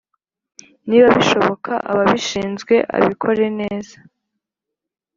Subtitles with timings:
[0.89, 3.95] Niba bishoboka ababishinzwe abikore neza